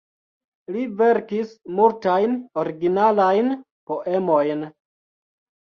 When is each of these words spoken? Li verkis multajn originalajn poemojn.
Li 0.75 0.85
verkis 1.01 1.51
multajn 1.81 2.35
originalajn 2.63 3.55
poemojn. 3.93 4.67